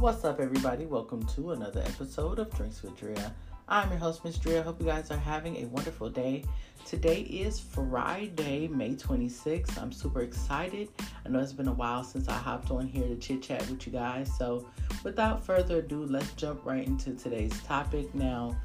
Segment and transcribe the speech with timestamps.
[0.00, 0.86] What's up, everybody?
[0.86, 3.34] Welcome to another episode of Drinks with Drea.
[3.66, 4.62] I'm your host, Miss Drea.
[4.62, 6.44] Hope you guys are having a wonderful day.
[6.86, 9.76] Today is Friday, May 26th.
[9.76, 10.88] I'm super excited.
[11.26, 13.84] I know it's been a while since I hopped on here to chit chat with
[13.88, 14.30] you guys.
[14.38, 14.68] So,
[15.02, 18.14] without further ado, let's jump right into today's topic.
[18.14, 18.56] Now,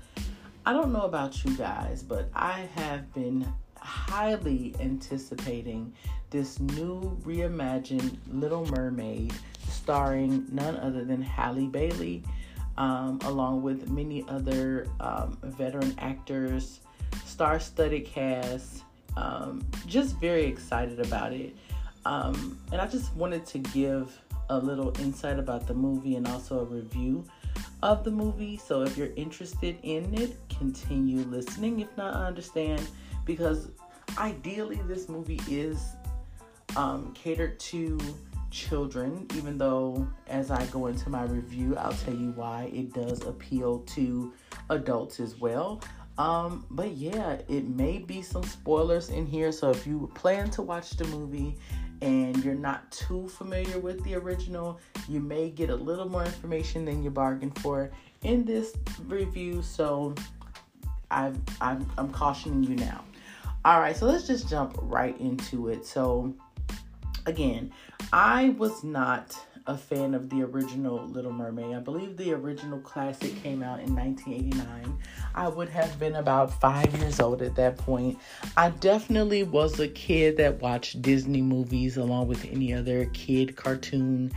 [0.68, 5.94] I don't know about you guys, but I have been highly anticipating
[6.30, 9.34] this new reimagined Little Mermaid
[9.84, 12.24] starring none other than Halle Bailey,
[12.78, 16.80] um, along with many other um, veteran actors,
[17.26, 18.84] star studded cast.
[19.18, 21.54] Um, just very excited about it.
[22.06, 24.18] Um, and I just wanted to give
[24.50, 27.26] a little insight about the movie and also a review
[27.82, 28.56] of the movie.
[28.56, 31.82] So if you're interested in it, continue listening.
[31.82, 32.88] If not, I understand
[33.26, 33.68] because
[34.18, 35.96] ideally this movie is
[36.78, 38.00] um, catered to
[38.54, 43.26] children, even though as I go into my review, I'll tell you why it does
[43.26, 44.32] appeal to
[44.70, 45.82] adults as well.
[46.20, 49.52] Um, but yeah, it may be some spoilers in here.
[49.52, 51.58] So if you plan to watch the movie
[52.02, 54.80] and you're not too familiar with the original,
[55.10, 57.90] you may get a little more information than you bargained for
[58.22, 58.76] in this
[59.08, 59.64] review.
[59.64, 60.14] So
[61.10, 63.04] I've, I'm, I'm cautioning you now.
[63.66, 65.86] All right, so let's just jump right into it.
[65.86, 66.36] So,
[67.26, 67.72] again,
[68.12, 69.36] I was not
[69.66, 71.76] a fan of the original Little Mermaid.
[71.76, 74.98] I believe the original classic came out in 1989.
[75.36, 78.18] I would have been about five years old at that point.
[78.58, 84.34] I definitely was a kid that watched Disney movies along with any other kid cartoon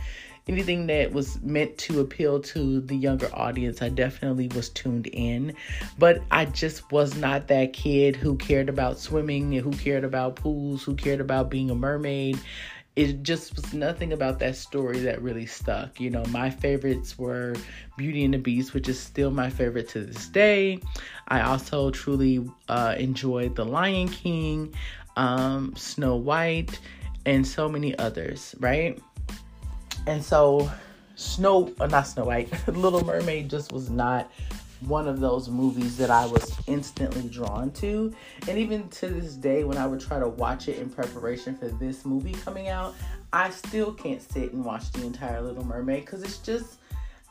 [0.47, 5.53] anything that was meant to appeal to the younger audience, I definitely was tuned in.
[5.97, 10.83] But I just was not that kid who cared about swimming, who cared about pools,
[10.83, 12.39] who cared about being a mermaid.
[12.97, 16.01] It just was nothing about that story that really stuck.
[16.01, 17.53] You know, my favorites were
[17.95, 20.79] Beauty and the Beast, which is still my favorite to this day.
[21.27, 24.73] I also truly uh, enjoyed The Lion King,
[25.15, 26.79] um, Snow White,
[27.27, 28.99] and so many others, right?
[30.07, 30.67] And so,
[31.15, 34.31] Snow, uh, not Snow White, Little Mermaid just was not
[34.81, 38.13] one of those movies that I was instantly drawn to.
[38.47, 41.67] And even to this day, when I would try to watch it in preparation for
[41.67, 42.95] this movie coming out,
[43.33, 46.77] I still can't sit and watch the entire Little Mermaid because it's just,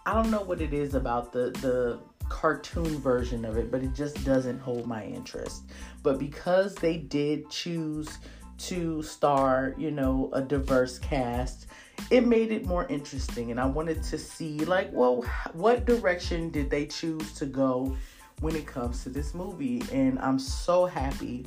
[0.04, 1.98] I don't know what it is about the, the,
[2.28, 5.62] cartoon version of it, but it just doesn't hold my interest.
[6.02, 8.18] But because they did choose
[8.58, 11.66] to star, you know, a diverse cast,
[12.10, 15.22] it made it more interesting and I wanted to see like, well,
[15.52, 17.96] what direction did they choose to go
[18.40, 19.82] when it comes to this movie?
[19.92, 21.46] And I'm so happy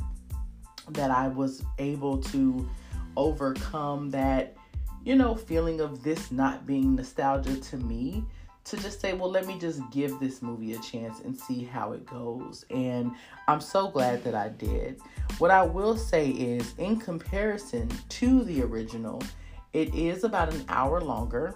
[0.90, 2.68] that I was able to
[3.16, 4.56] overcome that,
[5.04, 8.26] you know, feeling of this not being nostalgia to me
[8.66, 11.94] to just say, well, let me just give this movie a chance and see how
[11.94, 12.66] it goes.
[12.70, 13.12] And
[13.48, 15.00] I'm so glad that I did.
[15.40, 19.24] What I will say is, in comparison to the original,
[19.74, 21.56] it is about an hour longer.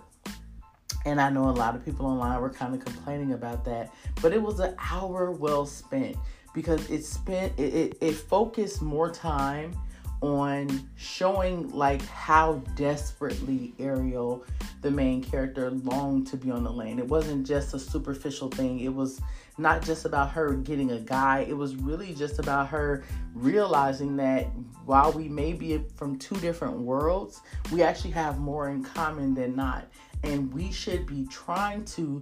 [1.05, 4.31] And I know a lot of people online were kind of complaining about that, but
[4.31, 6.15] it was an hour well spent
[6.53, 9.75] because it spent it, it, it focused more time
[10.23, 14.45] on showing like how desperately Ariel,
[14.81, 16.99] the main character, longed to be on the land.
[16.99, 18.79] It wasn't just a superficial thing.
[18.79, 19.19] It was
[19.57, 21.45] not just about her getting a guy.
[21.47, 23.03] It was really just about her
[23.33, 24.45] realizing that
[24.85, 29.57] while we may be from two different worlds, we actually have more in common than
[29.57, 29.89] not.
[30.23, 32.21] And we should be trying to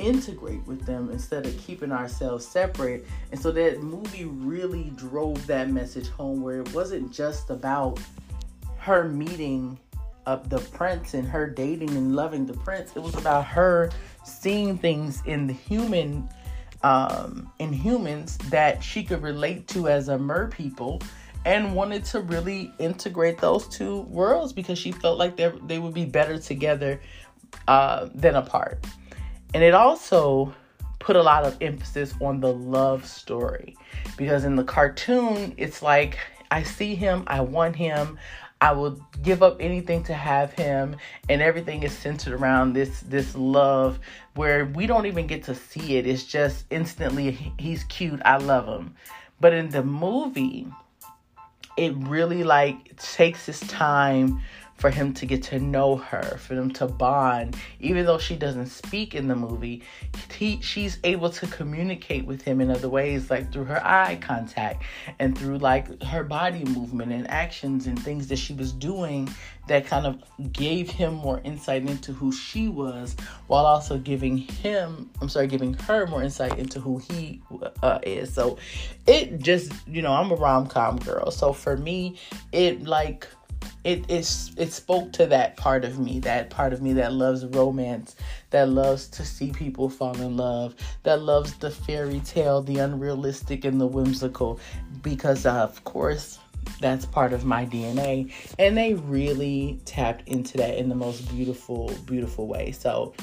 [0.00, 3.06] integrate with them instead of keeping ourselves separate.
[3.30, 8.00] And so that movie really drove that message home where it wasn't just about
[8.78, 9.78] her meeting
[10.26, 12.92] up the prince and her dating and loving the prince.
[12.96, 13.90] It was about her
[14.24, 16.28] seeing things in the human
[16.82, 20.98] um in humans that she could relate to as a mer people
[21.44, 25.94] and wanted to really integrate those two worlds because she felt like they they would
[25.94, 27.00] be better together
[27.68, 28.84] uh, than apart.
[29.54, 30.54] And it also
[30.98, 33.76] put a lot of emphasis on the love story
[34.16, 36.18] because in the cartoon, it's like
[36.50, 38.18] I see him, I want him,
[38.60, 40.96] I will give up anything to have him,
[41.30, 43.98] and everything is centered around this this love
[44.34, 46.06] where we don't even get to see it.
[46.06, 48.94] It's just instantly he's cute, I love him.
[49.40, 50.66] But in the movie,
[51.78, 54.42] it really like takes its time
[54.80, 57.54] for him to get to know her, for them to bond.
[57.80, 59.82] Even though she doesn't speak in the movie,
[60.32, 64.82] he, she's able to communicate with him in other ways, like through her eye contact
[65.18, 69.28] and through like her body movement and actions and things that she was doing
[69.68, 73.14] that kind of gave him more insight into who she was
[73.48, 77.42] while also giving him, I'm sorry, giving her more insight into who he
[77.82, 78.32] uh, is.
[78.32, 78.56] So
[79.06, 81.30] it just, you know, I'm a rom com girl.
[81.30, 82.18] So for me,
[82.50, 83.28] it like,
[83.84, 87.46] it it it spoke to that part of me that part of me that loves
[87.46, 88.14] romance
[88.50, 93.64] that loves to see people fall in love that loves the fairy tale the unrealistic
[93.64, 94.60] and the whimsical.
[95.02, 96.38] Because uh, of course
[96.80, 101.90] that's part of my DNA and they really tapped into that in the most beautiful
[102.04, 102.72] beautiful way.
[102.72, 103.14] So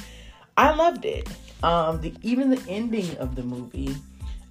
[0.55, 1.29] I loved it.
[1.61, 3.95] Um the even the ending of the movie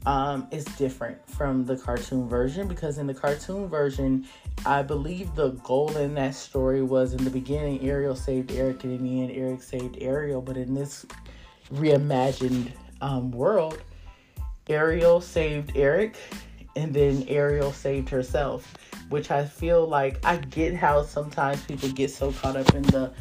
[0.07, 4.25] um, is different from the cartoon version because in the cartoon version,
[4.65, 8.95] I believe the goal in that story was in the beginning, Ariel saved Eric, and
[8.95, 10.41] in the end, Eric saved Ariel.
[10.41, 11.07] But in this
[11.73, 13.83] reimagined um, world,
[14.69, 16.17] Ariel saved Eric,
[16.75, 18.77] and then Ariel saved herself,
[19.09, 23.13] which I feel like I get how sometimes people get so caught up in the,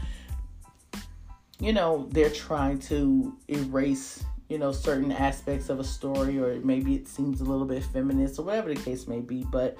[1.60, 6.94] you know, they're trying to erase you know certain aspects of a story or maybe
[6.94, 9.78] it seems a little bit feminist or whatever the case may be but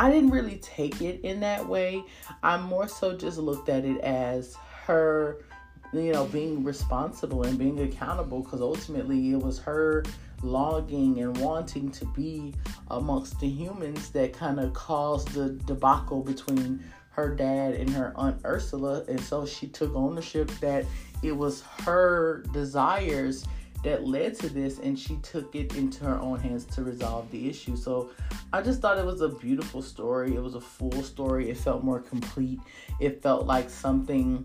[0.00, 2.02] i didn't really take it in that way.
[2.42, 4.56] I more so just looked at it as
[4.86, 5.44] her
[5.92, 10.04] you know being responsible and being accountable because ultimately it was her
[10.42, 12.54] longing and wanting to be
[12.90, 18.40] amongst the humans that kind of caused the debacle between her dad and her aunt
[18.44, 19.04] Ursula.
[19.06, 20.86] And so she took ownership that
[21.22, 23.44] it was her desires
[23.82, 27.48] that led to this and she took it into her own hands to resolve the
[27.48, 28.10] issue so
[28.52, 31.82] i just thought it was a beautiful story it was a full story it felt
[31.82, 32.60] more complete
[33.00, 34.44] it felt like something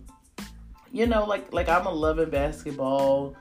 [0.91, 3.35] you know like like i'm a Love and Basketball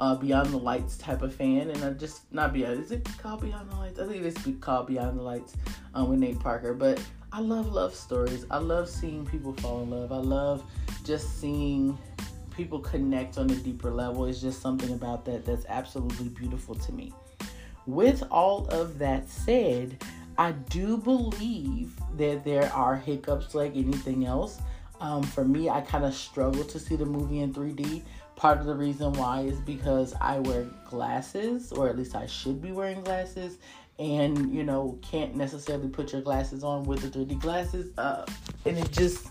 [0.00, 2.82] uh, Beyond the Lights type of fan, and I just not Beyond.
[2.82, 4.00] Is it called Beyond the Lights?
[4.00, 5.54] I think it's called Beyond the Lights
[5.94, 6.72] um, with Nate Parker.
[6.72, 7.02] But
[7.32, 8.46] I love love stories.
[8.50, 10.10] I love seeing people fall in love.
[10.10, 10.64] I love
[11.04, 11.98] just seeing
[12.60, 14.26] people connect on a deeper level.
[14.26, 17.10] It's just something about that that's absolutely beautiful to me.
[17.86, 20.04] With all of that said,
[20.36, 24.60] I do believe that there are hiccups like anything else.
[25.00, 28.02] Um, for me, I kind of struggle to see the movie in 3D.
[28.36, 32.60] Part of the reason why is because I wear glasses, or at least I should
[32.60, 33.56] be wearing glasses,
[33.98, 37.90] and you know, can't necessarily put your glasses on with the 3D glasses.
[37.96, 38.26] Uh,
[38.66, 39.26] and it just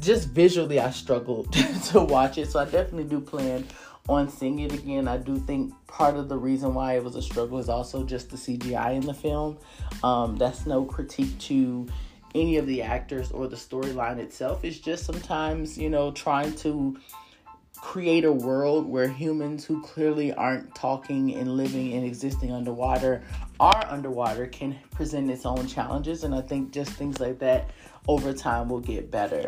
[0.00, 1.52] just visually I struggled
[1.90, 2.50] to watch it.
[2.50, 3.66] So I definitely do plan
[4.08, 5.06] on seeing it again.
[5.06, 8.30] I do think part of the reason why it was a struggle is also just
[8.30, 9.58] the CGI in the film.
[10.02, 11.86] Um, that's no critique to
[12.34, 14.64] any of the actors or the storyline itself.
[14.64, 16.96] It's just sometimes, you know, trying to
[17.80, 23.22] create a world where humans who clearly aren't talking and living and existing underwater
[23.58, 26.24] are underwater can present its own challenges.
[26.24, 27.70] And I think just things like that
[28.06, 29.46] over time will get better.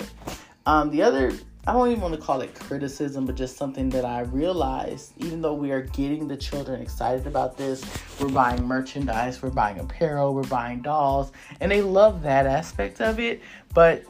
[0.65, 1.33] Um, the other,
[1.67, 5.43] I don't even want to call it criticism, but just something that I realized, even
[5.43, 7.85] though we are getting the children excited about this,
[8.21, 13.21] we're buying merchandise, we're buying apparel, we're buying dolls, and they love that aspect of
[13.21, 13.41] it.
[13.75, 14.05] But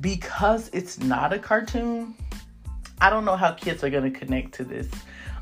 [0.00, 2.14] because it's not a cartoon,
[3.00, 4.88] I don't know how kids are going to connect to this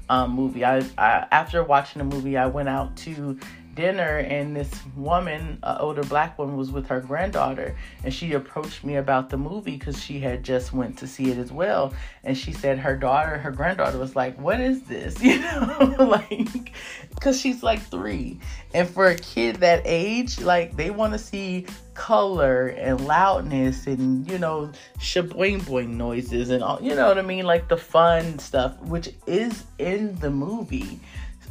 [0.08, 0.64] um, movie.
[0.64, 3.38] I, I after watching the movie, I went out to
[3.76, 8.82] dinner and this woman, an older black woman, was with her granddaughter, and she approached
[8.82, 12.36] me about the movie because she had just went to see it as well, and
[12.36, 16.72] she said her daughter, her granddaughter, was like, "What is this?" You know, like,
[17.14, 18.40] because she's like three,
[18.74, 24.30] and for a kid that age, like they want to see color and loudness and
[24.30, 27.46] you know shaboing boing noises and all you know what I mean?
[27.46, 31.00] Like the fun stuff which is in the movie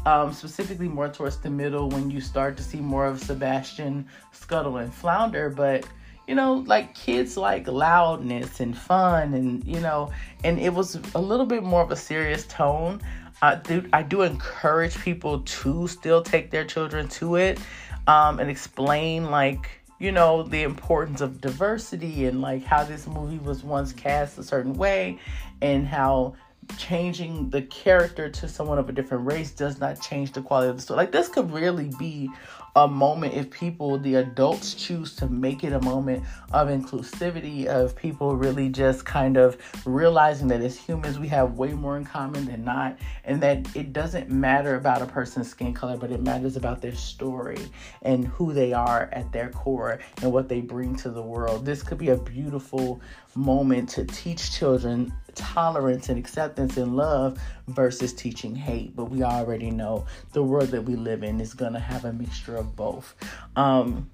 [0.05, 4.77] um, specifically more towards the middle when you start to see more of Sebastian, Scuttle,
[4.77, 5.49] and Flounder.
[5.49, 5.87] But
[6.27, 10.11] you know, like kids like loudness and fun, and you know,
[10.43, 13.01] and it was a little bit more of a serious tone.
[13.41, 17.59] I do, I do encourage people to still take their children to it
[18.07, 19.69] um, and explain like
[19.99, 24.43] you know the importance of diversity and like how this movie was once cast a
[24.43, 25.19] certain way
[25.61, 26.35] and how
[26.77, 30.75] changing the character to someone of a different race does not change the quality of
[30.75, 30.97] the story.
[30.97, 32.29] Like this could really be
[32.75, 37.95] a moment if people, the adults, choose to make it a moment of inclusivity, of
[37.95, 42.45] people really just kind of realizing that as humans we have way more in common
[42.45, 46.57] than not, and that it doesn't matter about a person's skin color, but it matters
[46.57, 47.59] about their story
[48.01, 51.65] and who they are at their core and what they bring to the world.
[51.65, 52.99] This could be a beautiful
[53.35, 58.95] moment to teach children tolerance and acceptance and love versus teaching hate.
[58.95, 62.13] But we already know the world that we live in is going to have a
[62.13, 63.15] mixture of both.
[63.55, 64.09] Um,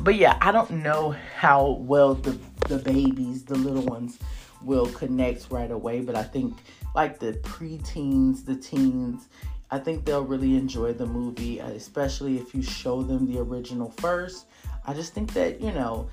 [0.00, 4.18] but yeah, I don't know how well the the babies, the little ones,
[4.62, 6.00] will connect right away.
[6.00, 6.56] But I think
[6.94, 9.28] like the preteens, the teens,
[9.70, 14.46] I think they'll really enjoy the movie, especially if you show them the original first.
[14.86, 16.08] I just think that you know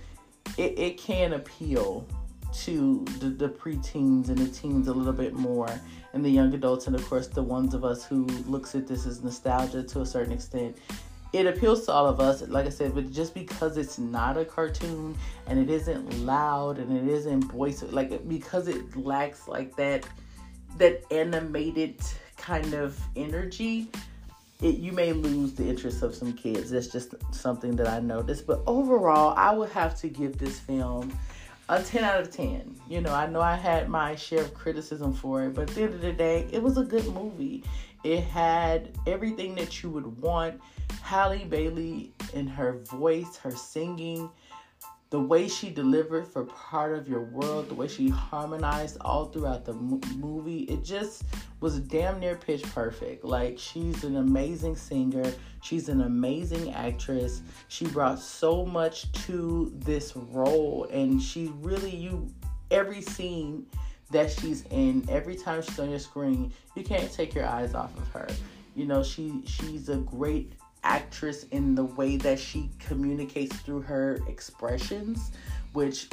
[0.58, 2.08] it, it can appeal
[2.53, 5.67] to the, the preteens and the teens a little bit more
[6.13, 9.08] and the young adults and of course the ones of us who looks at this
[9.08, 10.77] as nostalgia to a certain extent
[11.33, 14.45] it appeals to all of us like i said but just because it's not a
[14.45, 20.07] cartoon and it isn't loud and it isn't voice like because it lacks like that
[20.77, 21.95] that animated
[22.37, 23.89] kind of energy
[24.61, 28.45] it, you may lose the interest of some kids that's just something that i noticed
[28.45, 31.11] but overall i would have to give this film
[31.69, 32.75] a 10 out of 10.
[32.89, 35.83] You know, I know I had my share of criticism for it, but at the
[35.83, 37.63] end of the day, it was a good movie.
[38.03, 40.62] It had everything that you would want.
[41.01, 44.29] Halle Bailey in her voice, her singing,
[45.13, 49.63] the way she delivered for part of your world, the way she harmonized all throughout
[49.63, 51.25] the movie, it just
[51.60, 53.24] was damn near pitch perfect.
[53.24, 55.31] Like she's an amazing singer,
[55.62, 57.43] she's an amazing actress.
[57.67, 62.27] She brought so much to this role and she really you
[62.72, 63.67] every scene
[64.13, 67.96] that she's in, every time she's on your screen, you can't take your eyes off
[67.98, 68.27] of her.
[68.75, 70.53] You know, she she's a great
[70.84, 75.32] actress in the way that she communicates through her expressions,
[75.74, 76.08] which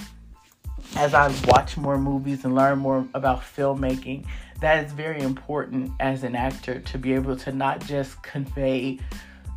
[0.96, 4.26] as I watch more movies and learn more about filmmaking,
[4.60, 8.98] that is very important as an actor to be able to not just convey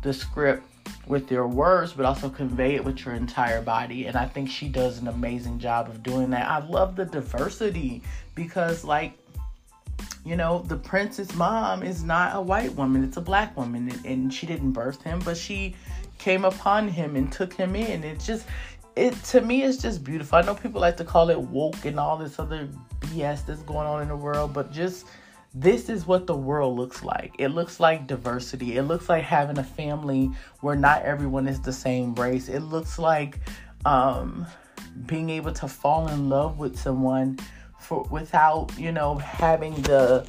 [0.02, 0.66] the script
[1.06, 4.06] with your words, but also convey it with your entire body.
[4.06, 6.48] And I think she does an amazing job of doing that.
[6.48, 8.02] I love the diversity
[8.34, 9.18] because, like,
[10.24, 13.92] you know, the prince's mom is not a white woman, it's a black woman.
[14.04, 15.76] And she didn't birth him, but she
[16.18, 18.02] came upon him and took him in.
[18.02, 18.46] It's just,
[18.96, 20.38] it to me, it's just beautiful.
[20.38, 22.68] I know people like to call it woke and all this other
[23.00, 25.06] BS that's going on in the world, but just
[25.54, 27.34] this is what the world looks like.
[27.38, 28.76] It looks like diversity.
[28.76, 30.30] It looks like having a family
[30.60, 32.48] where not everyone is the same race.
[32.48, 33.38] It looks like
[33.84, 34.46] um,
[35.06, 37.38] being able to fall in love with someone
[37.78, 40.26] for without you know having the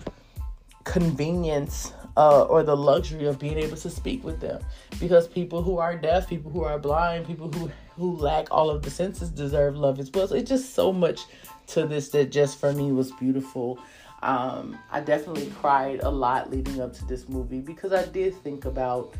[0.83, 4.61] convenience uh, or the luxury of being able to speak with them
[4.99, 8.81] because people who are deaf people who are blind people who who lack all of
[8.81, 11.21] the senses deserve love as well so it's just so much
[11.65, 13.79] to this that just for me was beautiful
[14.25, 18.65] um, i definitely cried a lot leading up to this movie because i did think
[18.65, 19.13] about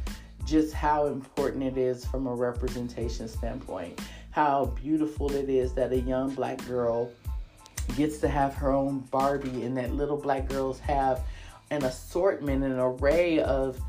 [0.46, 4.00] just how important it is from a representation standpoint
[4.32, 7.10] how beautiful it is that a young black girl
[7.96, 11.22] gets to have her own Barbie, and that little black girls have
[11.72, 13.80] an assortment, an array of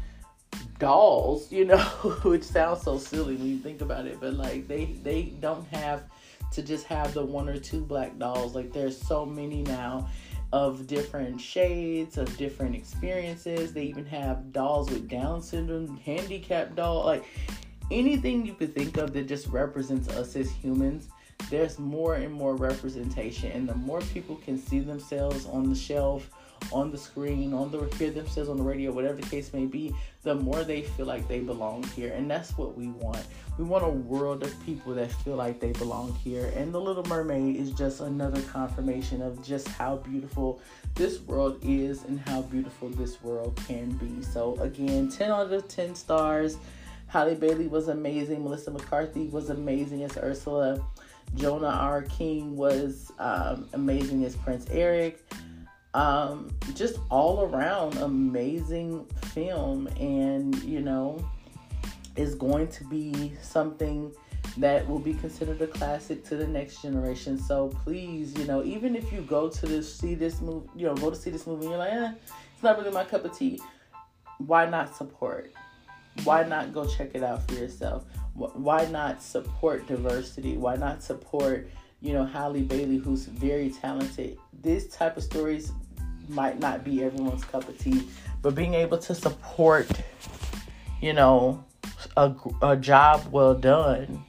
[0.79, 1.79] dolls, you know,
[2.23, 6.05] which sounds so silly when you think about it, but like they they don't have
[6.53, 8.55] to just have the one or two black dolls.
[8.55, 10.09] Like there's so many now
[10.53, 13.73] of different shades, of different experiences.
[13.73, 17.25] They even have dolls with Down syndrome, handicapped doll, like
[17.91, 21.09] anything you could think of that just represents us as humans
[21.51, 26.31] there's more and more representation and the more people can see themselves on the shelf
[26.73, 29.95] on the screen on the hear themselves on the radio whatever the case may be
[30.23, 33.25] the more they feel like they belong here and that's what we want
[33.59, 37.05] we want a world of people that feel like they belong here and the little
[37.05, 40.61] mermaid is just another confirmation of just how beautiful
[40.95, 45.69] this world is and how beautiful this world can be so again 10 out of
[45.69, 46.59] 10 stars
[47.09, 48.43] Halle Bailey was amazing.
[48.43, 50.85] Melissa McCarthy was amazing as Ursula.
[51.35, 55.25] Jonah Hauer-King was um, amazing as Prince Eric.
[55.97, 61.27] Um, just all around amazing film, and you know,
[62.17, 64.13] is going to be something
[64.59, 67.39] that will be considered a classic to the next generation.
[67.39, 70.95] So please, you know, even if you go to this see this movie, you know,
[70.95, 72.13] go to see this movie, and you're like, eh,
[72.53, 73.59] it's not really my cup of tea.
[74.37, 75.51] Why not support?
[76.25, 78.05] Why not go check it out for yourself?
[78.35, 80.59] why not support diversity?
[80.59, 81.71] Why not support,
[82.03, 84.37] you know, Halle Bailey, who's very talented?
[84.53, 85.73] This type of stories
[86.29, 88.09] might not be everyone's cup of tea,
[88.43, 89.89] but being able to support,
[91.01, 91.65] you know,
[92.17, 94.25] a, a job well done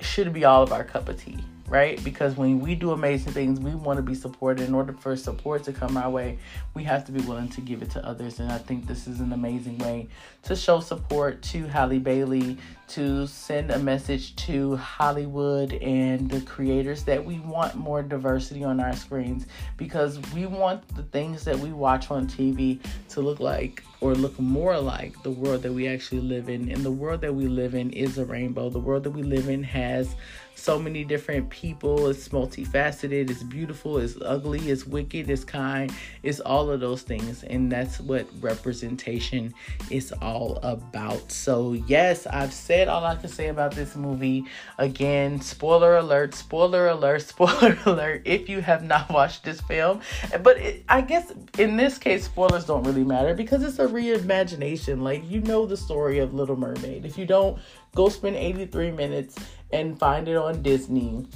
[0.00, 2.02] should be all of our cup of tea right?
[2.02, 4.66] Because when we do amazing things, we want to be supported.
[4.66, 6.38] In order for support to come our way,
[6.74, 8.40] we have to be willing to give it to others.
[8.40, 10.08] And I think this is an amazing way
[10.44, 12.58] to show support to Halle Bailey,
[12.88, 18.80] to send a message to Hollywood and the creators that we want more diversity on
[18.80, 22.80] our screens because we want the things that we watch on TV
[23.10, 26.70] to look like or look more like the world that we actually live in.
[26.70, 28.70] And the world that we live in is a rainbow.
[28.70, 30.14] The world that we live in has
[30.54, 32.08] so many different people.
[32.08, 35.92] It's multifaceted, it's beautiful, it's ugly, it's wicked, it's kind,
[36.22, 37.42] it's all of those things.
[37.42, 39.52] And that's what representation
[39.90, 41.32] is all about.
[41.32, 44.44] So, yes, I've said all I can say about this movie.
[44.78, 50.00] Again, spoiler alert, spoiler alert, spoiler alert if you have not watched this film.
[50.42, 55.02] But it, I guess in this case, spoilers don't really matter because it's a reimagination.
[55.02, 57.04] Like, you know the story of Little Mermaid.
[57.04, 57.58] If you don't,
[57.96, 59.34] go spend 83 minutes
[59.72, 61.26] and find it on Disney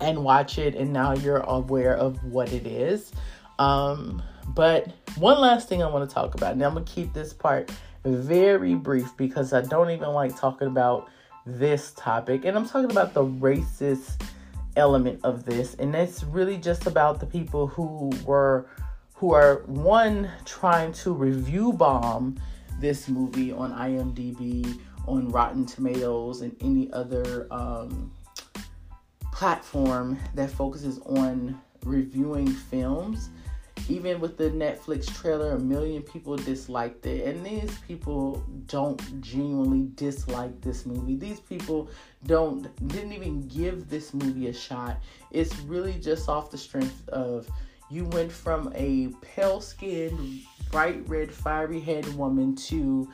[0.00, 3.12] and watch it and now you're aware of what it is.
[3.58, 7.32] Um, but one last thing I want to talk about, and I'm gonna keep this
[7.32, 7.70] part
[8.06, 11.10] very brief because I don't even like talking about
[11.44, 14.22] this topic, and I'm talking about the racist
[14.76, 18.66] element of this, and it's really just about the people who were
[19.14, 22.38] who are one trying to review bomb
[22.78, 28.12] this movie on IMDb on Rotten Tomatoes and any other um,
[29.32, 33.30] platform that focuses on reviewing films.
[33.88, 37.26] Even with the Netflix trailer, a million people disliked it.
[37.26, 41.16] And these people don't genuinely dislike this movie.
[41.16, 41.88] These people
[42.26, 44.98] don't didn't even give this movie a shot.
[45.30, 47.48] It's really just off the strength of
[47.88, 50.42] you went from a pale skinned,
[50.72, 53.08] bright red, fiery haired woman to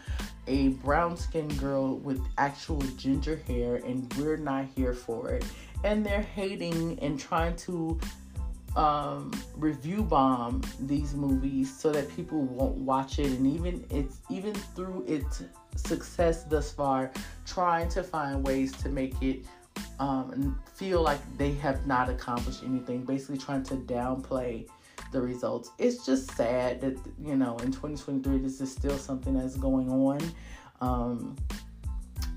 [0.46, 5.44] a brown skinned girl with actual ginger hair, and we're not here for it.
[5.84, 8.00] And they're hating and trying to
[8.76, 14.54] um, review bomb these movies so that people won't watch it, and even it's even
[14.54, 15.42] through its
[15.76, 17.10] success thus far,
[17.46, 19.44] trying to find ways to make it
[19.98, 23.04] um, feel like they have not accomplished anything.
[23.04, 24.66] Basically, trying to downplay
[25.12, 25.70] the results.
[25.78, 30.20] It's just sad that you know in 2023 this is still something that's going on.
[30.80, 31.36] Um,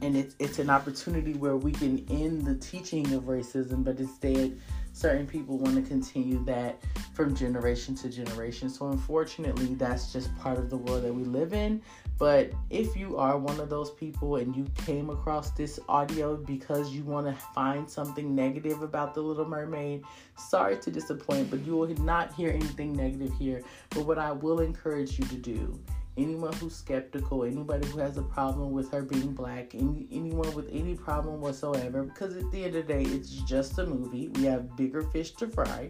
[0.01, 4.59] and it's it's an opportunity where we can end the teaching of racism, but instead
[4.95, 6.81] certain people want to continue that
[7.13, 8.69] from generation to generation.
[8.69, 11.81] So unfortunately, that's just part of the world that we live in.
[12.17, 16.91] But if you are one of those people and you came across this audio because
[16.91, 20.05] you want to find something negative about The Little Mermaid,
[20.37, 23.63] sorry to disappoint, but you will not hear anything negative here.
[23.89, 25.77] But what I will encourage you to do
[26.17, 30.69] anyone who's skeptical, anybody who has a problem with her being black, any, anyone with
[30.71, 34.29] any problem whatsoever, because at the end of the day, it's just a movie.
[34.29, 35.89] We have bigger fish to fry.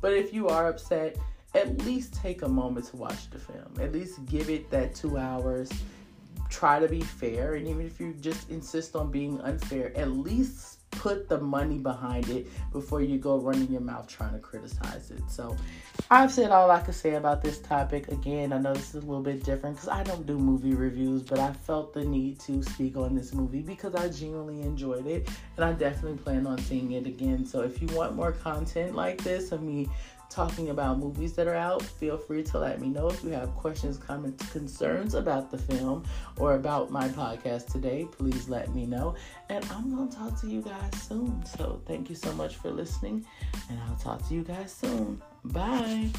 [0.00, 1.16] But if you are upset,
[1.54, 3.74] at least take a moment to watch the film.
[3.80, 5.70] At least give it that two hours.
[6.48, 7.54] Try to be fair.
[7.54, 12.28] And even if you just insist on being unfair, at least put the money behind
[12.28, 15.22] it before you go running your mouth trying to criticize it.
[15.28, 15.56] So
[16.10, 18.08] I've said all I could say about this topic.
[18.08, 21.22] Again, I know this is a little bit different because I don't do movie reviews,
[21.22, 25.28] but I felt the need to speak on this movie because I genuinely enjoyed it
[25.56, 27.44] and I definitely plan on seeing it again.
[27.44, 29.88] So if you want more content like this of me
[30.30, 33.54] talking about movies that are out, feel free to let me know if you have
[33.56, 36.04] questions, comments, concerns about the film
[36.36, 38.06] or about my podcast today.
[38.10, 39.14] Please let me know.
[39.48, 41.44] And I'm going to talk to you guys soon.
[41.44, 43.24] So thank you so much for listening,
[43.70, 45.22] and I'll talk to you guys soon.
[45.44, 46.10] Bye.